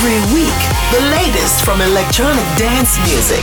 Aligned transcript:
Every 0.00 0.32
week, 0.32 0.60
the 0.92 1.00
latest 1.10 1.64
from 1.64 1.80
electronic 1.80 2.44
dance 2.56 2.96
music. 2.98 3.42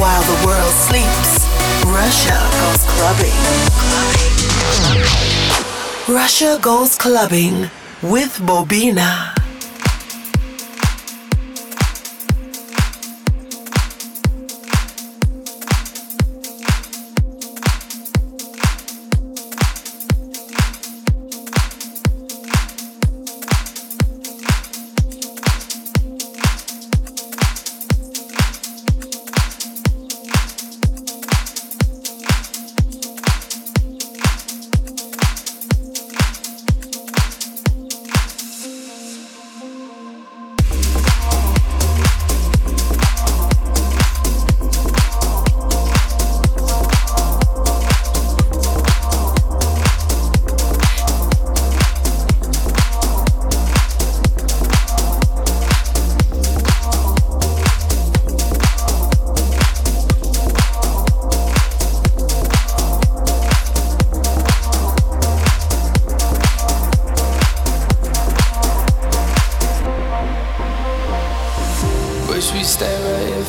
While 0.00 0.22
the 0.22 0.46
world 0.46 0.72
sleeps, 0.72 1.44
Russia 1.84 2.40
goes 2.62 2.82
clubbing. 2.96 3.40
Russia 6.08 6.58
goes 6.62 6.96
clubbing 6.96 7.68
with 8.02 8.38
Bobina. 8.38 9.33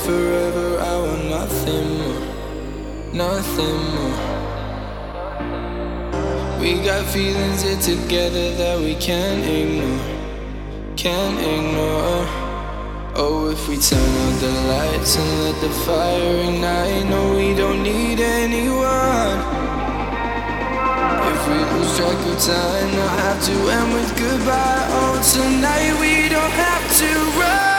Forever. 0.06 0.78
I 0.80 0.94
want 1.02 1.26
nothing 1.38 1.88
more, 1.98 2.24
nothing 3.26 3.82
more. 3.96 4.20
We 6.62 6.72
got 6.86 7.04
feelings 7.08 7.64
here 7.64 7.82
together 7.82 8.54
that 8.62 8.78
we 8.80 8.94
can't 8.96 9.44
ignore, 9.44 10.06
can't 10.96 11.40
ignore. 11.40 12.26
Oh, 13.18 13.50
if 13.52 13.68
we 13.68 13.78
turn 13.78 14.12
out 14.24 14.36
the 14.42 14.52
lights 14.74 15.18
and 15.18 15.32
let 15.44 15.58
the 15.62 15.72
fire 15.86 16.36
ignite, 16.50 17.06
no, 17.10 17.22
we 17.36 17.56
don't 17.56 17.82
need 17.82 18.20
anyone. 18.20 19.40
If 21.34 21.42
we 21.50 21.58
lose 21.74 21.92
track 21.98 22.20
of 22.32 22.38
time, 22.54 22.92
I'll 23.04 23.18
have 23.26 23.40
to 23.48 23.56
end 23.78 23.94
with 23.94 24.12
goodbye. 24.20 24.86
Oh, 24.98 25.16
tonight 25.34 25.94
we 26.00 26.30
don't 26.30 26.56
have 26.66 26.86
to 27.00 27.10
run. 27.40 27.75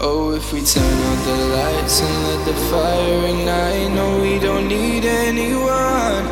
Oh, 0.00 0.34
if 0.34 0.52
we 0.52 0.60
turn 0.62 0.82
out 0.82 1.24
the 1.24 1.36
lights 1.56 2.00
and 2.00 2.16
let 2.26 2.40
the 2.46 2.54
fire 2.70 3.26
ignite, 3.30 3.90
no, 3.92 4.20
we 4.20 4.38
don't 4.38 4.66
need 4.68 5.04
anyone. 5.04 6.24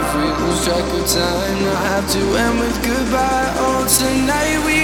If 0.00 0.08
we 0.16 0.24
lose 0.40 0.64
track 0.64 0.86
of 0.98 1.06
time, 1.06 1.58
I'll 1.68 1.84
have 1.92 2.06
to 2.12 2.22
end 2.44 2.60
with 2.60 2.78
goodbye. 2.84 3.52
Oh, 3.64 3.84
tonight 3.98 4.58
we 4.64 4.83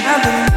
Have 0.00 0.24
night. 0.24 0.52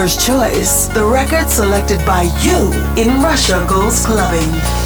Clubber's 0.00 0.26
Choice, 0.26 0.88
the 0.88 1.04
record 1.04 1.50
selected 1.50 1.98
by 2.06 2.22
you 2.40 2.72
in 2.96 3.22
Russia 3.22 3.66
Goes 3.68 4.06
Clubbing. 4.06 4.79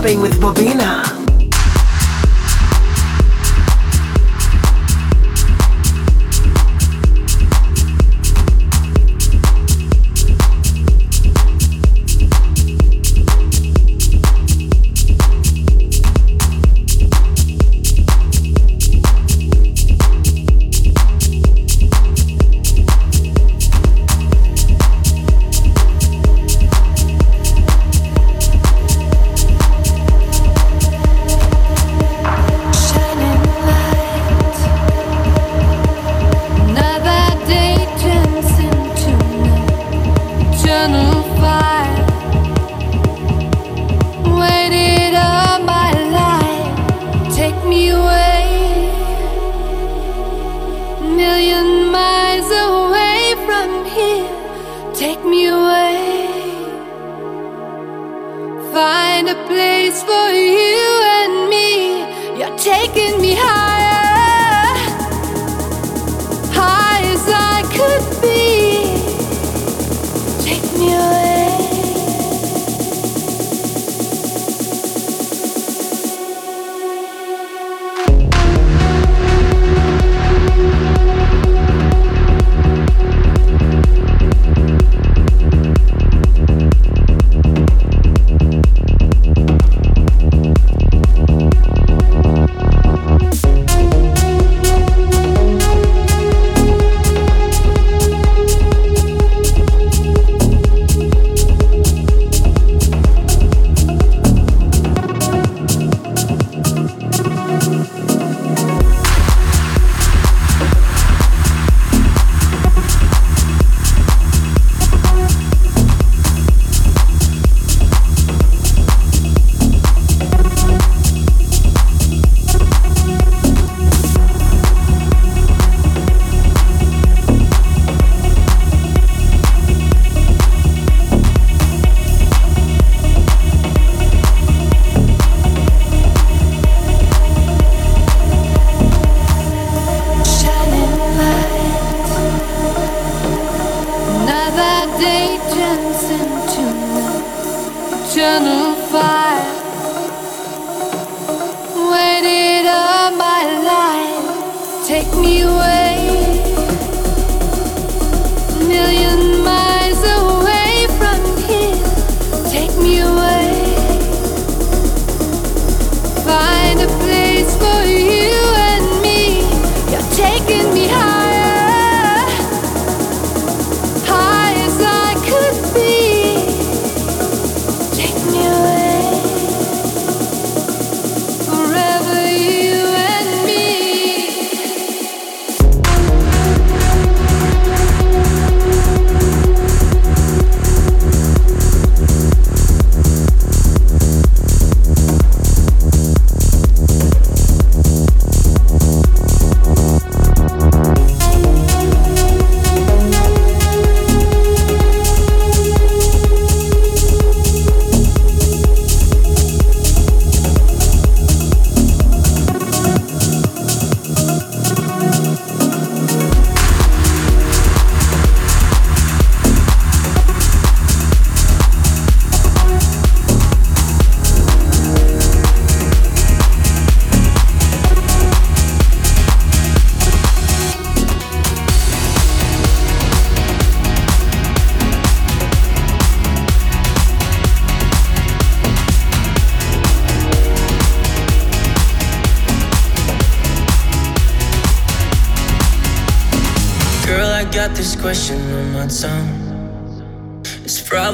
Clubbing 0.00 0.22
with 0.22 0.40
Bobina. 0.40 0.89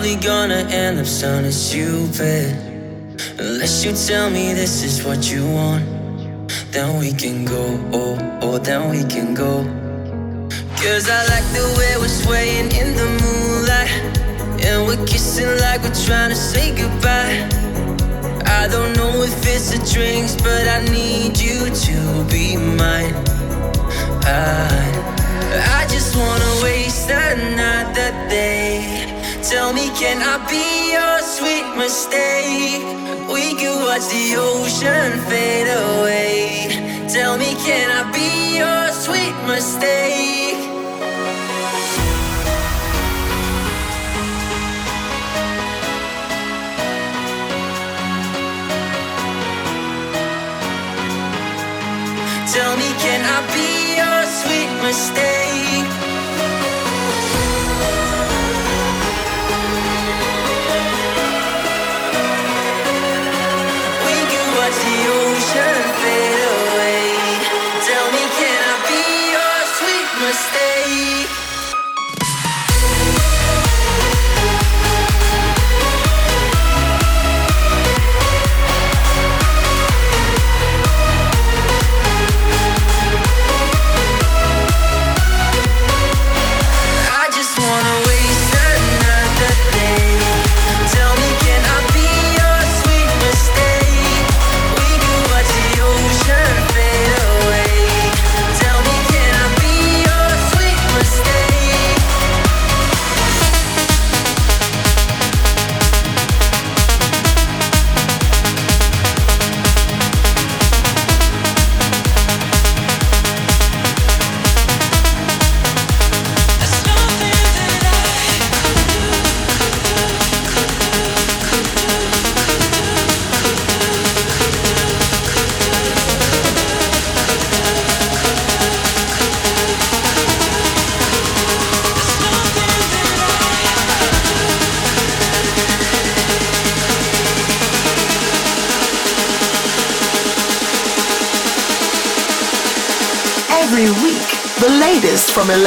probably 0.07 0.25
gonna 0.25 0.63
end 0.71 1.01
up 1.01 1.07
sounding 1.07 1.51
stupid. 1.51 2.55
Unless 3.41 3.85
you 3.85 3.93
tell 3.93 4.31
me 4.31 4.53
this 4.53 4.85
is 4.85 5.05
what 5.05 5.29
you 5.33 5.45
want, 5.51 5.85
then 6.71 7.01
we 7.01 7.13
can 7.13 7.45
go, 7.45 7.65
oh, 7.93 8.39
oh, 8.41 8.59
then 8.59 8.89
we 8.89 9.03
can 9.03 9.35
go. 9.35 9.65
Cause 10.77 11.11
I 11.11 11.21
like 11.27 11.47
the 11.59 11.67
way 11.77 11.97
we're 11.99 12.09
swaying 12.23 12.71
in 12.81 12.95
the 12.95 13.09
moonlight, 13.23 13.91
and 14.65 14.87
we're 14.87 15.05
kissing 15.07 15.51
like 15.59 15.83
we're 15.83 16.01
trying 16.07 16.31
to 16.31 16.37
say 16.37 16.71
goodbye. 16.71 17.49
I 18.47 18.69
don't 18.69 18.97
know 18.97 19.25
if 19.25 19.35
it's 19.45 19.71
the 19.73 19.81
drinks, 19.93 20.37
but 20.37 20.69
I 20.69 20.85
need 20.85 21.37
you 21.37 21.69
to 21.87 22.25
be 22.31 22.57
mine. 22.57 23.15
I, 24.23 25.81
I 25.81 25.87
just 25.89 26.15
wanna 26.15 26.63
waste 26.63 27.09
that 27.09 27.39
night, 27.57 27.93
that 27.97 28.31
day. 28.31 29.06
Tell 29.49 29.73
me, 29.73 29.87
can 29.91 30.19
I 30.23 30.43
be 30.51 30.91
your 30.91 31.23
sweet 31.23 31.69
mistake? 31.79 32.83
We 33.33 33.55
could 33.55 33.79
watch 33.87 34.09
the 34.11 34.35
ocean 34.37 35.21
fade 35.29 35.69
away. 35.69 37.07
Tell 37.09 37.39
me, 37.39 37.55
can 37.65 37.89
I 37.93 38.11
be 38.11 38.59
your 38.59 38.91
sweet 38.91 39.37
mistake? 39.47 40.16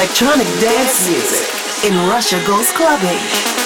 electronic 0.10 0.48
dance 0.60 1.08
music 1.08 1.86
in 1.86 1.96
Russia 2.10 2.44
Goes 2.48 2.72
Clubbing. 2.72 3.59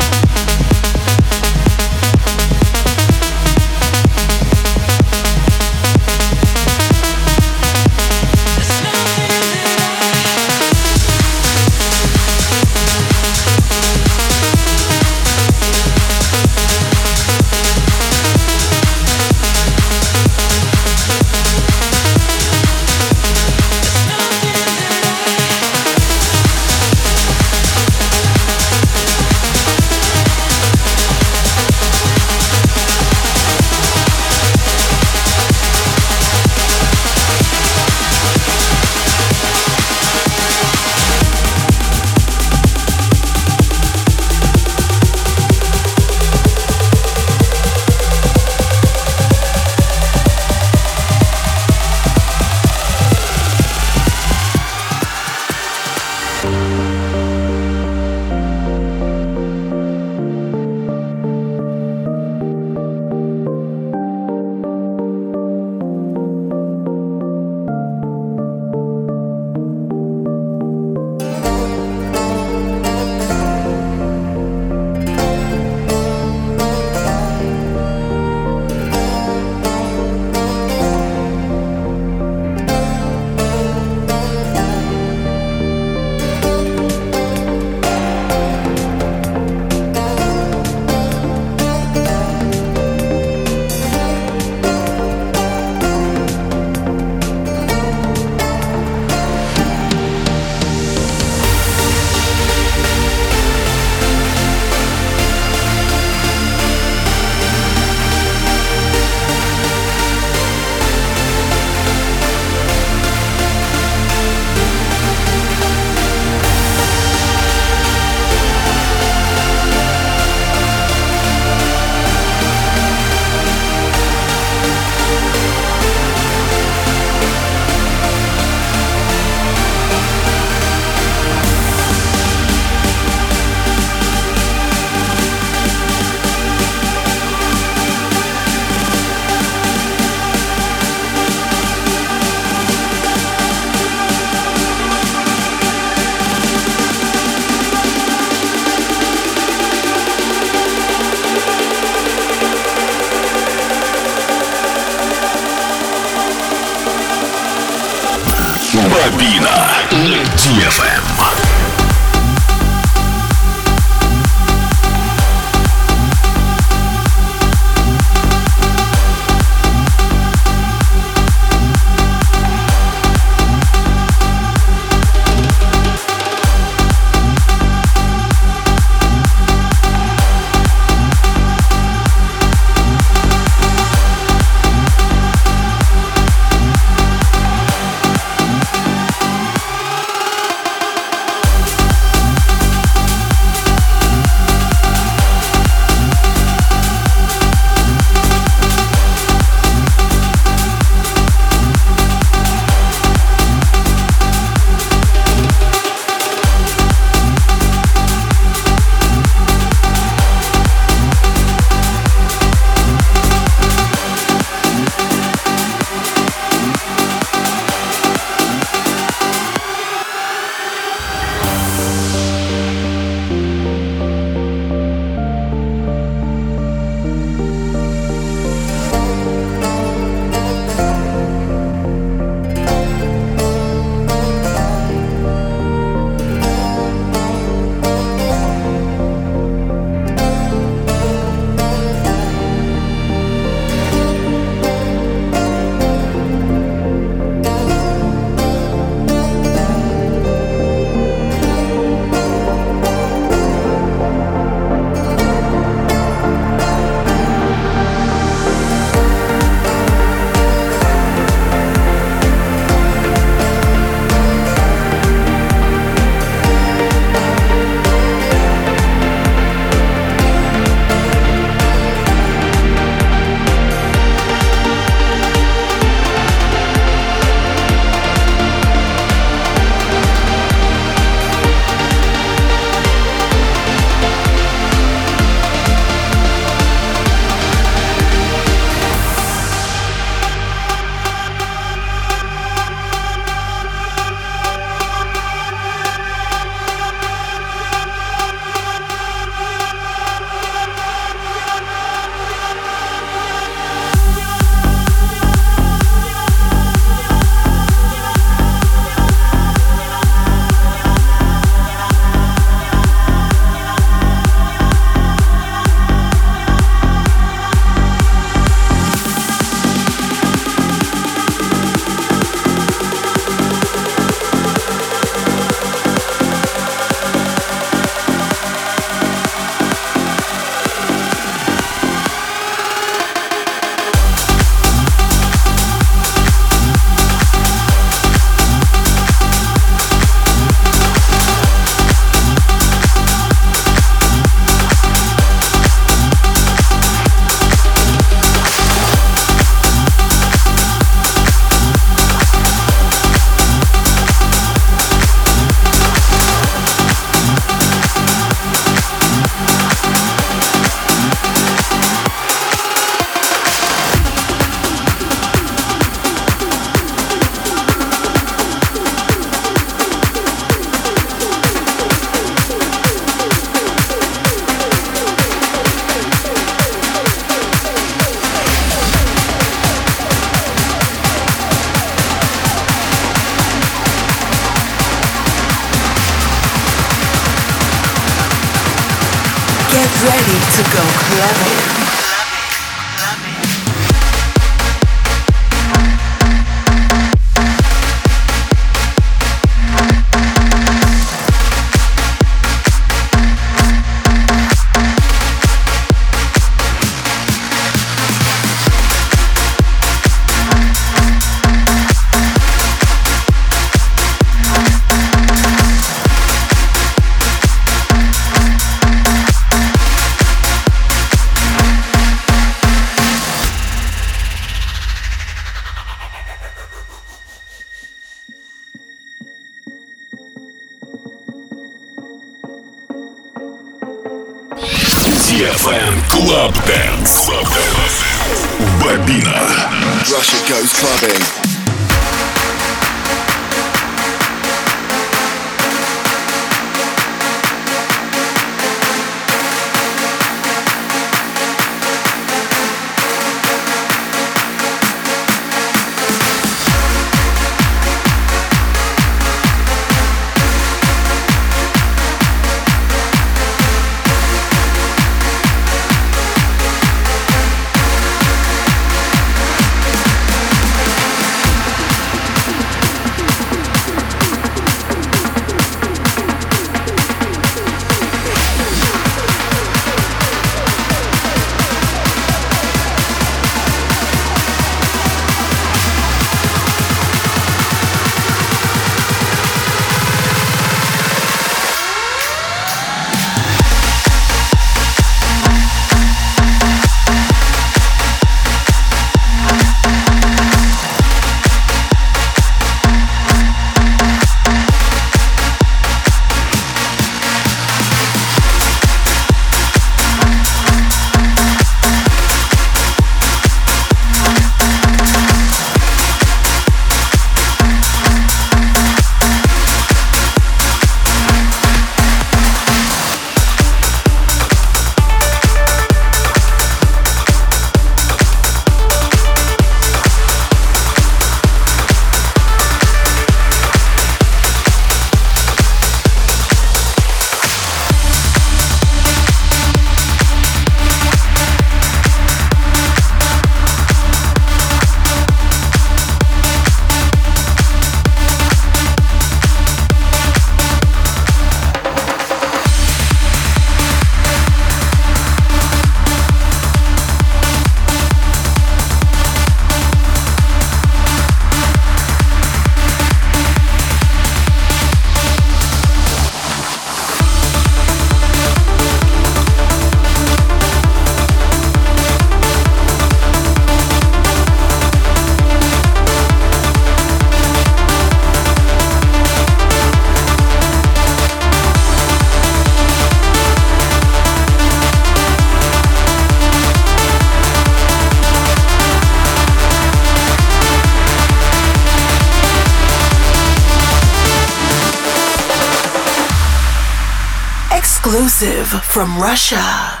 From 598.91 599.17
Russia. 599.17 600.00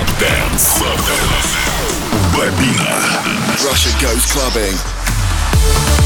Club 0.00 0.18
Dance. 0.18 0.78
Club 0.78 0.96
Dance. 0.96 1.56
Bobina. 2.32 2.88
Russia 3.66 3.92
goes 4.00 4.24
clubbing. 4.32 5.99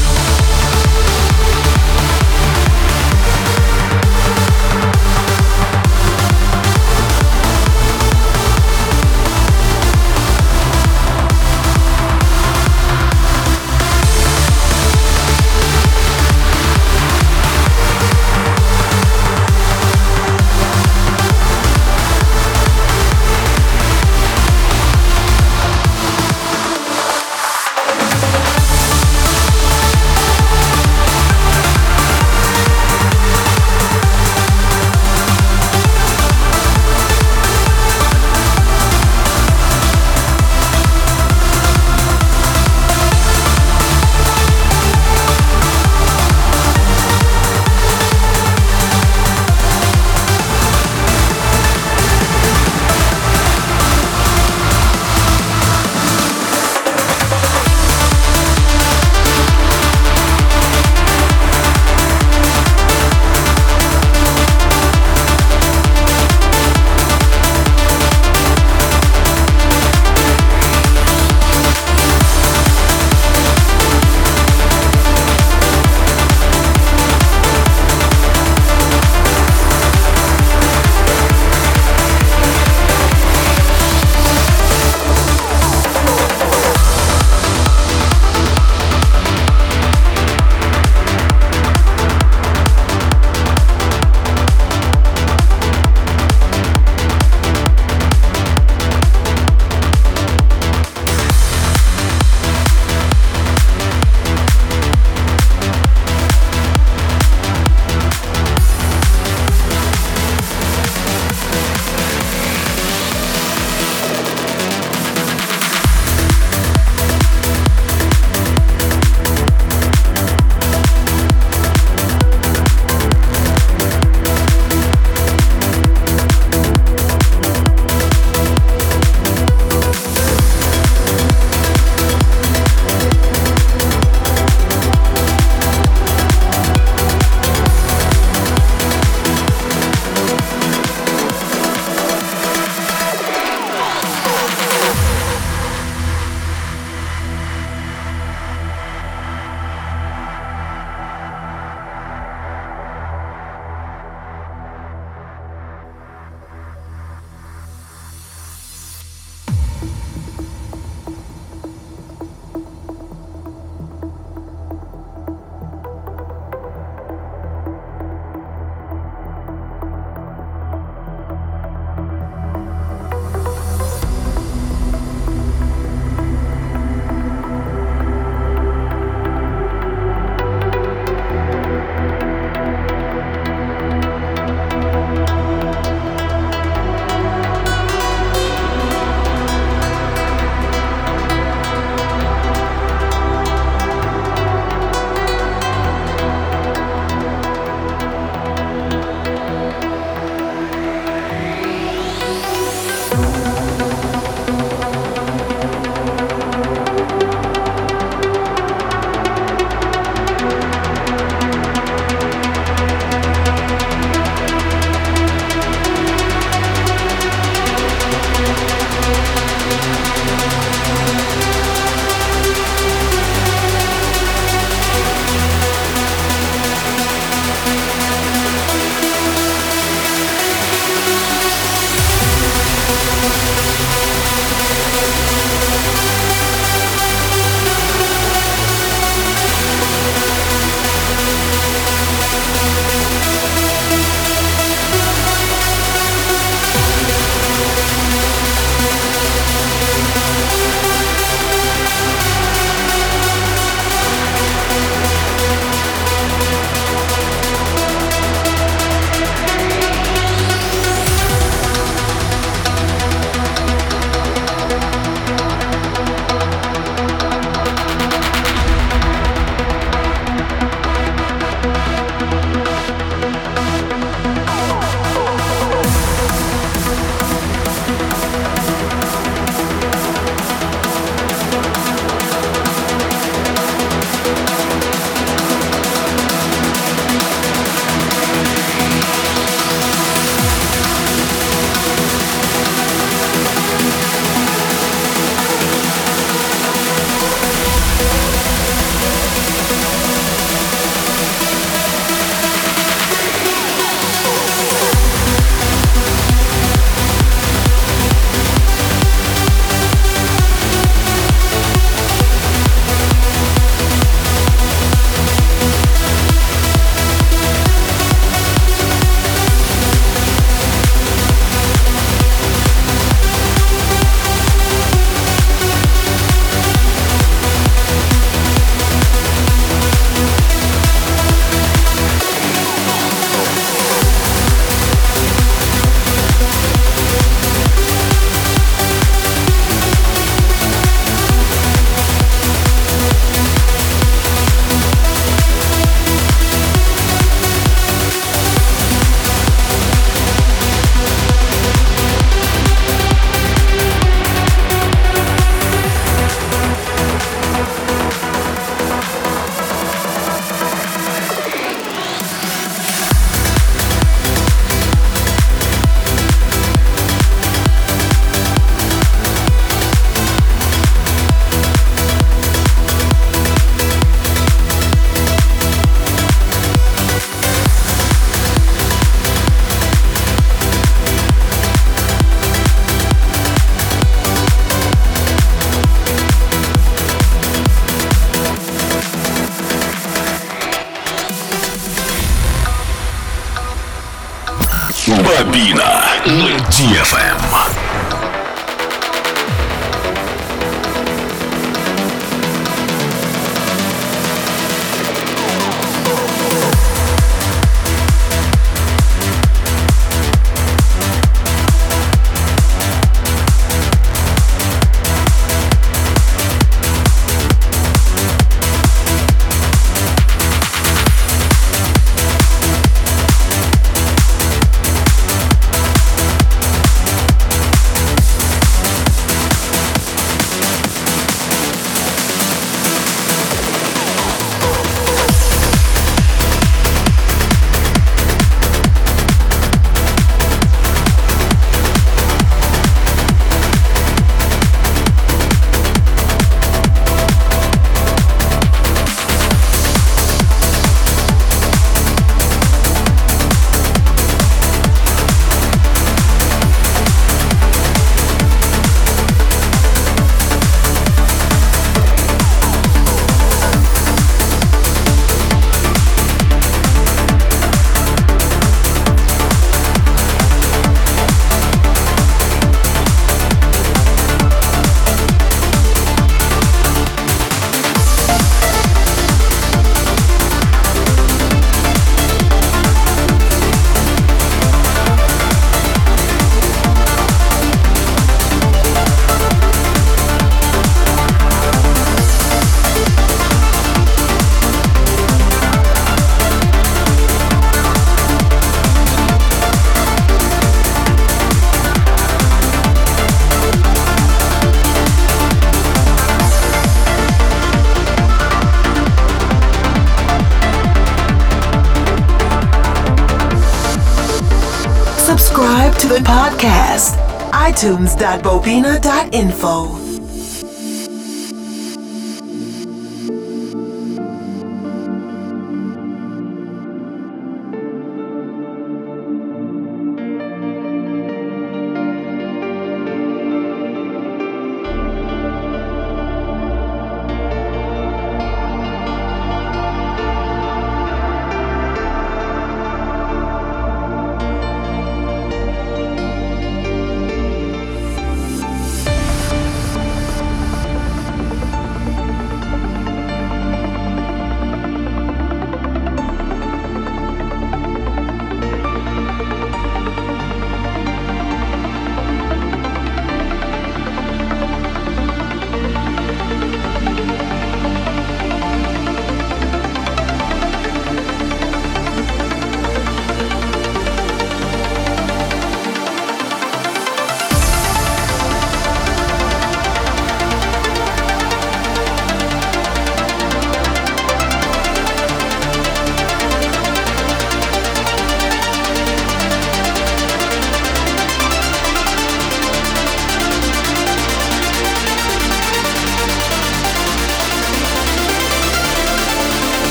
itunes.bobina.info. 517.85 519.94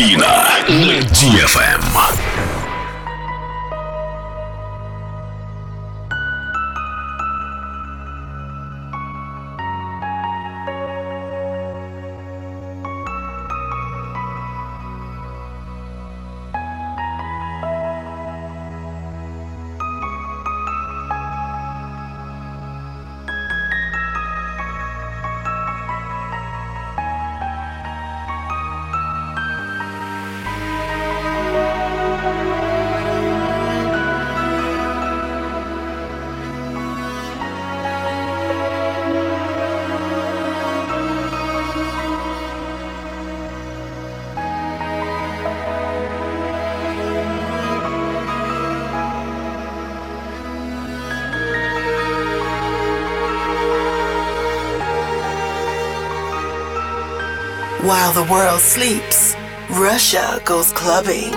Бобина 0.00 0.48
на 0.66 0.98
DFM. 1.12 2.09
While 58.10 58.24
the 58.24 58.32
world 58.32 58.60
sleeps, 58.60 59.36
Russia 59.70 60.42
goes 60.44 60.72
clubbing, 60.72 61.30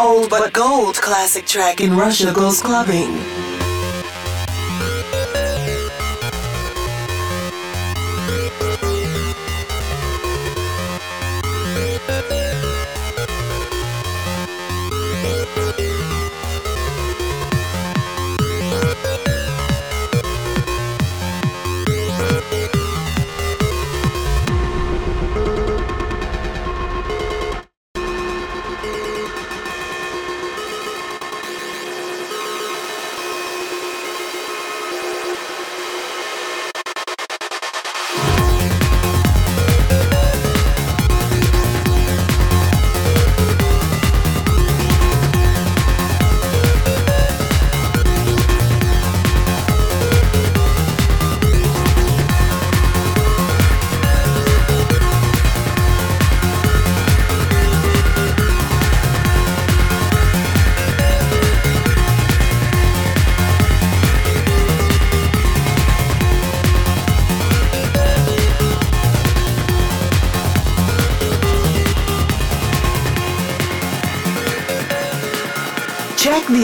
old 0.00 0.30
but 0.30 0.52
gold 0.52 0.94
classic 0.96 1.46
track 1.46 1.80
in 1.80 1.96
Russia 1.96 2.32
Goes 2.32 2.60
Clubbing. 2.60 3.35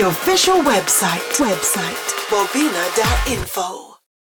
Official 0.02 0.56
website, 0.62 1.38
website, 1.38 2.28
bobina.info. 2.28 3.91